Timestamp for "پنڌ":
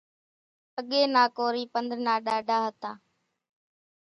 1.73-1.89